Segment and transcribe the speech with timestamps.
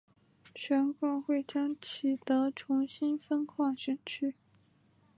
[0.55, 4.33] 选管会将启德重新分划选区。